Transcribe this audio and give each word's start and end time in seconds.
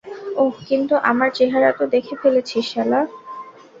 ওহ, 0.35 0.55
কিন্তু 0.69 0.93
আমার 1.01 1.29
চেহারা 1.35 1.69
তো 1.71 1.83
দেখে 1.87 2.13
ফেলেছিস, 2.21 2.65
শালা। 2.73 3.01